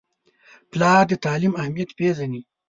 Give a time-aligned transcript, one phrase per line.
[0.71, 2.41] پلار د تعلیم اهمیت پیژني.